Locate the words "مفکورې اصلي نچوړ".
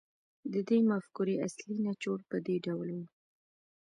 0.91-2.19